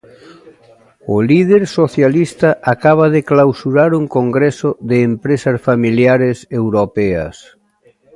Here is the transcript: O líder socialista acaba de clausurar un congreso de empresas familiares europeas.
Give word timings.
O 1.15 1.17
líder 1.29 1.63
socialista 1.79 2.49
acaba 2.73 3.05
de 3.15 3.21
clausurar 3.31 3.89
un 3.99 4.05
congreso 4.17 4.69
de 4.89 4.97
empresas 5.09 5.57
familiares 5.67 6.37
europeas. 6.61 7.33